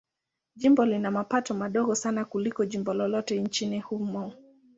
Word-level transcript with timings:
Jimbo 0.55 0.85
lina 0.85 1.11
mapato 1.11 1.53
madogo 1.53 1.95
sana 1.95 2.25
kuliko 2.25 2.65
jimbo 2.65 2.93
lolote 2.93 3.41
nchini 3.41 3.79
humo. 3.79 4.33